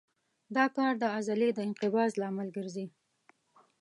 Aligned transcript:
دا 0.55 0.65
کار 0.75 0.93
د 0.99 1.03
عضلې 1.15 1.49
د 1.53 1.59
انقباض 1.67 2.11
لامل 2.21 2.47
ګرځي. 2.57 2.85